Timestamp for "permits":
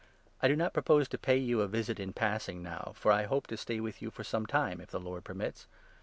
5.23-5.67